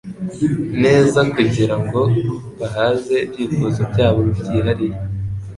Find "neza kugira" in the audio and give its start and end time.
0.83-1.75